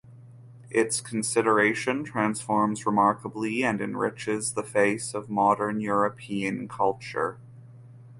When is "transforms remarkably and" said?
2.03-3.79